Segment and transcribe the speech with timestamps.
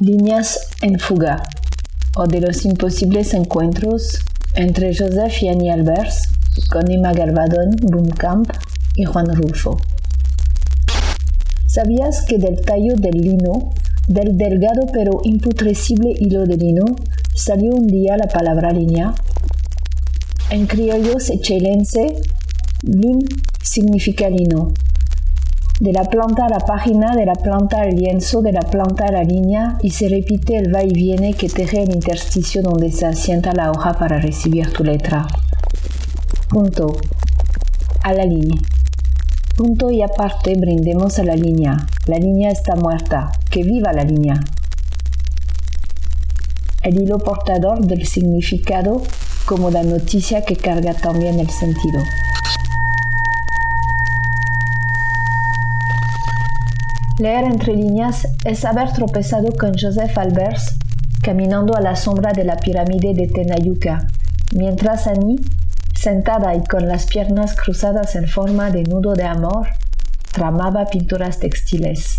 [0.00, 1.42] Líneas en fuga
[2.16, 4.20] o de los imposibles encuentros
[4.54, 6.22] entre Joseph y Annie Albers
[6.70, 8.48] con Emma Galvadón, Boomkamp
[8.94, 9.76] y Juan Rulfo.
[11.66, 13.74] ¿Sabías que del tallo del lino,
[14.06, 16.84] del delgado pero imputrescible hilo de lino,
[17.34, 19.12] salió un día la palabra línea?
[20.50, 22.20] En criollo sechelense,
[22.82, 23.18] lin
[23.64, 24.72] significa lino.
[25.80, 29.12] De la planta a la página, de la planta al lienzo, de la planta a
[29.12, 33.06] la línea, y se repite el va y viene que teje el intersticio donde se
[33.06, 35.28] asienta la hoja para recibir tu letra.
[36.48, 36.96] Punto.
[38.02, 38.60] A la línea.
[39.56, 41.76] Punto y aparte brindemos a la línea.
[42.06, 43.30] La línea está muerta.
[43.48, 44.34] Que viva la línea.
[46.82, 49.02] El hilo portador del significado
[49.46, 52.00] como la noticia que carga también el sentido.
[57.18, 60.78] Leer entre líneas es haber tropezado con Joseph Albers
[61.20, 64.06] caminando a la sombra de la pirámide de Tenayuca,
[64.54, 65.40] mientras Annie,
[65.98, 69.66] sentada y con las piernas cruzadas en forma de nudo de amor,
[70.30, 72.18] tramaba pinturas textiles.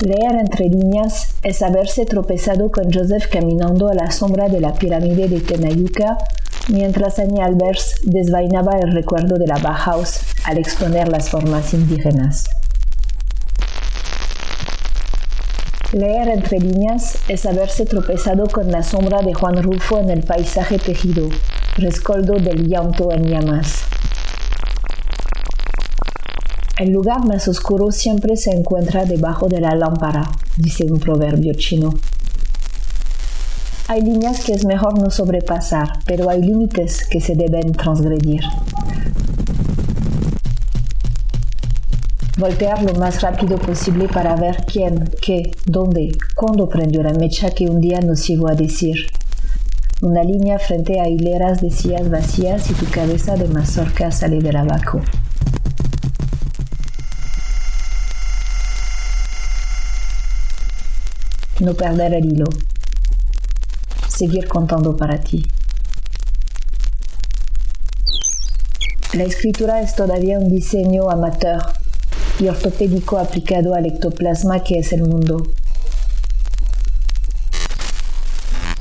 [0.00, 5.28] Leer entre líneas es haberse tropezado con Joseph caminando a la sombra de la pirámide
[5.28, 6.18] de Tenayuca,
[6.68, 12.44] mientras Annie Albers desvainaba el recuerdo de la Bauhaus al exponer las formas indígenas.
[15.92, 20.78] Leer entre líneas es haberse tropezado con la sombra de Juan Rufo en el paisaje
[20.78, 21.28] tejido,
[21.76, 23.82] rescoldo del llanto en llamas.
[26.78, 30.22] El lugar más oscuro siempre se encuentra debajo de la lámpara,
[30.56, 31.92] dice un proverbio chino.
[33.88, 38.40] Hay líneas que es mejor no sobrepasar, pero hay límites que se deben transgredir.
[42.42, 47.66] Voltear lo más rápido posible para ver quién, qué, dónde, cuándo prendió la mecha que
[47.66, 48.96] un día nos llevó a decir.
[50.00, 54.56] Una línea frente a hileras de sillas vacías y tu cabeza de mazorca sale del
[54.56, 55.00] abaco.
[61.60, 62.46] No perder el hilo.
[64.08, 65.46] Seguir contando para ti.
[69.14, 71.81] La escritura es todavía un diseño amateur
[72.42, 75.46] y ortopédico aplicado al ectoplasma que es el mundo.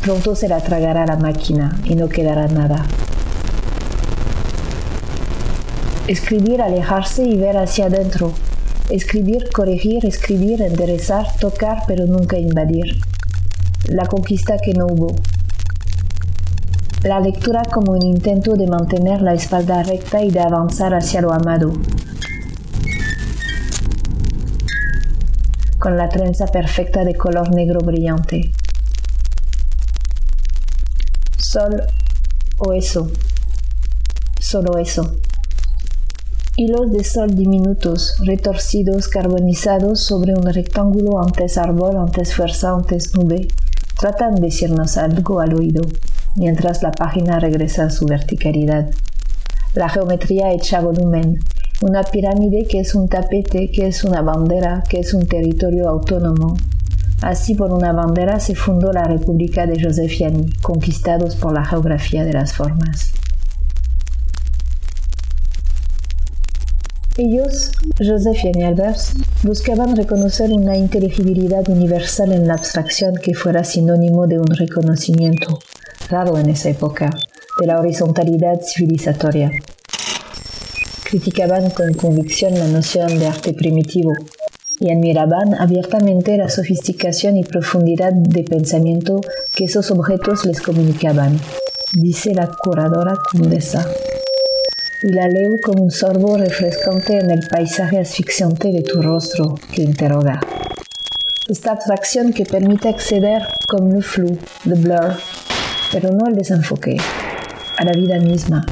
[0.02, 2.84] Pronto se la tragará la máquina y no quedará nada.
[6.08, 8.34] Escribir, alejarse y ver hacia adentro.
[8.90, 13.00] Escribir, corregir, escribir, enderezar, tocar, pero nunca invadir.
[13.86, 15.16] La conquista que no hubo.
[17.04, 21.32] La lectura como un intento de mantener la espalda recta y de avanzar hacia lo
[21.32, 21.74] amado.
[25.82, 28.52] Con la trenza perfecta de color negro brillante.
[31.38, 31.82] Sol
[32.60, 33.10] o eso,
[34.40, 35.16] solo eso.
[36.56, 43.48] Hilos de sol diminutos, retorcidos, carbonizados sobre un rectángulo antes árbol, antes fuerza, antes nube,
[44.00, 45.82] tratan de decirnos algo al oído,
[46.36, 48.92] mientras la página regresa a su verticalidad.
[49.74, 51.40] La geometría echa volumen,
[51.82, 56.56] una pirámide que es un tapete, que es una bandera, que es un territorio autónomo.
[57.24, 62.34] Así por una bandera se fundó la República de Josefiani, conquistados por la geografía de
[62.34, 63.14] las formas.
[67.18, 74.28] Ellos, Joseph y Albers, buscaban reconocer una inteligibilidad universal en la abstracción que fuera sinónimo
[74.28, 75.60] de un reconocimiento,
[76.10, 77.10] raro en esa época,
[77.60, 79.52] de la horizontalidad civilizatoria
[81.12, 84.14] criticaban con convicción la noción de arte primitivo
[84.80, 89.20] y admiraban abiertamente la sofisticación y profundidad de pensamiento
[89.54, 91.38] que esos objetos les comunicaban,
[91.94, 93.86] dice la curadora condesa.
[95.04, 99.82] Y la leo como un sorbo refrescante en el paisaje asfixiante de tu rostro que
[99.82, 100.40] interroga.
[101.50, 105.18] Esta abstracción que permite acceder como el flu, the blur,
[105.92, 106.96] pero no el desenfoque,
[107.78, 108.66] a la vida misma,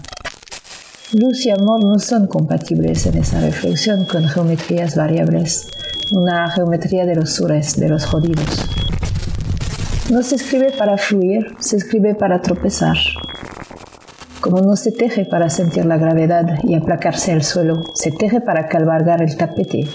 [1.12, 5.68] Luz y amor no son compatibles en esa reflexión con geometrías variables,
[6.12, 8.70] una geometría de los sures, de los jodidos.
[10.12, 12.96] No se escribe para fluir, se escribe para tropezar.
[14.40, 18.68] Como no se teje para sentir la gravedad y aplacarse al suelo, se teje para
[18.68, 19.88] calvargar el tapete,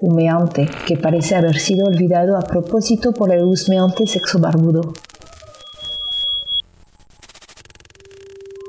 [0.00, 4.92] humeante, que parece haber sido olvidado a propósito por el husmeante sexo barbudo.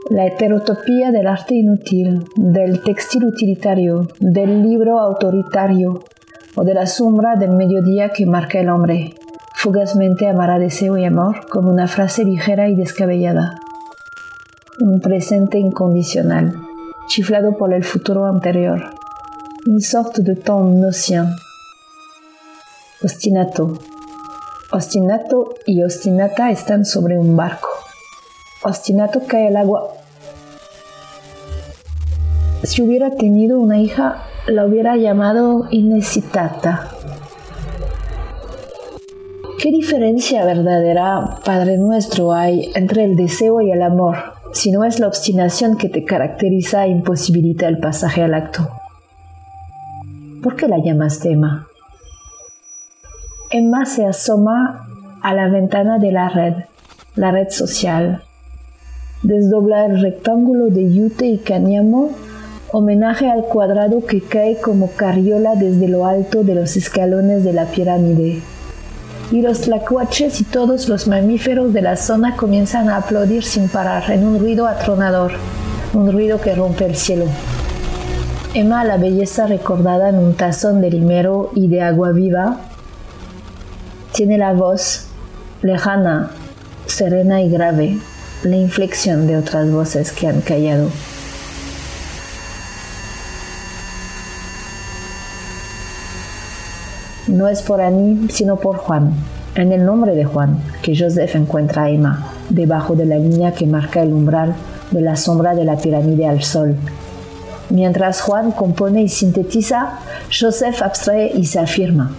[0.09, 6.03] La heterotopía del arte inútil, del textil utilitario, del libro autoritario
[6.55, 9.13] o de la sombra del mediodía que marca el hombre,
[9.55, 13.59] fugazmente amará deseo y amor como una frase ligera y descabellada.
[14.79, 16.55] Un presente incondicional,
[17.07, 18.91] chiflado por el futuro anterior.
[19.67, 21.25] Une sorte de temps nocien.
[23.03, 23.77] Ostinato.
[24.71, 27.69] Ostinato y ostinata están sobre un barco.
[28.63, 29.98] Ostinato cae al agua.
[32.63, 36.89] Si hubiera tenido una hija, la hubiera llamado Inesitata.
[39.61, 44.17] ¿Qué diferencia verdadera, Padre nuestro, hay entre el deseo y el amor,
[44.53, 48.69] si no es la obstinación que te caracteriza e imposibilita el pasaje al acto?
[50.41, 51.67] ¿Por qué la llamaste Emma?
[53.51, 54.87] Emma se asoma
[55.21, 56.53] a la ventana de la red,
[57.15, 58.23] la red social.
[59.23, 62.11] Desdobla el rectángulo de yute y cáñamo,
[62.71, 67.65] homenaje al cuadrado que cae como carriola desde lo alto de los escalones de la
[67.65, 68.41] pirámide
[69.31, 74.09] y los tlacuaches y todos los mamíferos de la zona comienzan a aplaudir sin parar
[74.11, 75.33] en un ruido atronador,
[75.93, 77.25] un ruido que rompe el cielo.
[78.53, 82.61] Emma, la belleza recordada en un tazón de limero y de agua viva,
[84.13, 85.05] tiene la voz
[85.61, 86.31] lejana,
[86.87, 87.97] serena y grave,
[88.43, 90.89] la inflexión de otras voces que han callado.
[97.29, 99.13] No es por Annie, sino por Juan.
[99.53, 103.67] En el nombre de Juan, que Joseph encuentra a Emma, debajo de la línea que
[103.67, 104.55] marca el umbral
[104.89, 106.75] de la sombra de la pirámide al sol.
[107.69, 109.99] Mientras Juan compone y sintetiza,
[110.37, 112.11] Joseph abstrae y se afirma.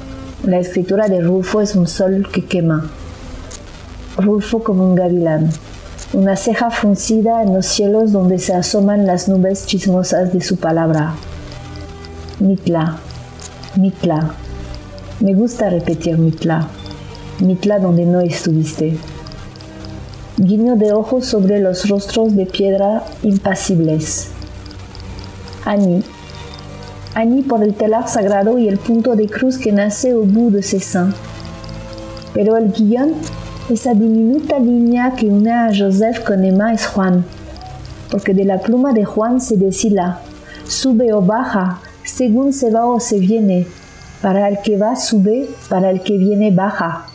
[0.44, 2.88] La escritura de Rulfo es un sol que quema.
[4.16, 5.50] Rulfo como un gavilán,
[6.12, 11.14] una ceja fruncida en los cielos donde se asoman las nubes chismosas de su palabra.
[12.38, 12.98] Mitla,
[13.74, 14.34] Mitla,
[15.20, 16.68] me gusta repetir Mitla,
[17.40, 18.96] Mitla donde no estuviste.
[20.38, 24.28] Guiño de ojos sobre los rostros de piedra impasibles.
[25.66, 26.02] Ani.
[27.14, 30.62] Ani por el telar sagrado y el punto de cruz que nace au bout de
[30.62, 31.14] ses seins.
[32.32, 33.12] Pero el guion,
[33.68, 37.26] esa diminuta línea que une a Joseph con Emma es Juan,
[38.10, 40.20] porque de la pluma de Juan se deshila,
[40.66, 43.66] sube o baja, según se va o se viene,
[44.22, 47.06] para el que va sube, para el que viene baja.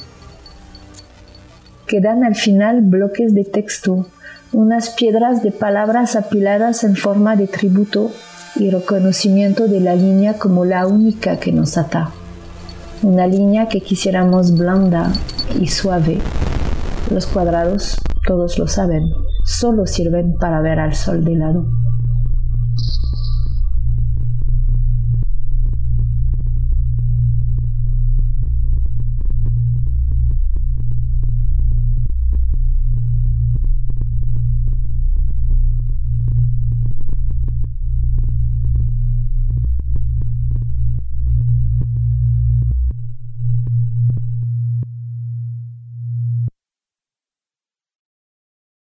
[1.88, 4.08] Quedan al final bloques de texto,
[4.52, 8.12] unas piedras de palabras apiladas en forma de tributo
[8.56, 12.12] y reconocimiento de la línea como la única que nos ata.
[13.04, 15.12] Una línea que quisiéramos blanda
[15.60, 16.20] y suave.
[17.12, 19.04] Los cuadrados, todos lo saben,
[19.46, 21.68] solo sirven para ver al sol de lado.